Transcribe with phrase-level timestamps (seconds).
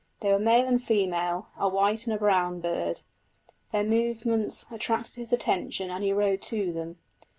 [0.21, 3.01] They were male and female a white and a brown bird.
[3.71, 6.97] Their movements attracted his attention and he rode to them.